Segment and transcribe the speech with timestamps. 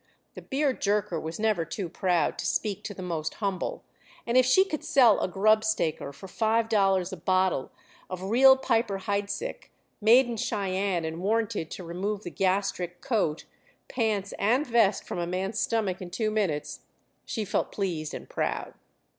[0.33, 3.83] The beer jerker was never too proud to speak to the most humble,
[4.25, 7.71] and if she could sell a grub staker for $5 a bottle
[8.09, 9.69] of real Piper Heidsick,
[10.01, 13.45] made in Cheyenne and warranted to remove the gastric coat,
[13.89, 16.79] pants and vest from a man's stomach in two minutes,
[17.23, 18.73] she felt pleased and proud.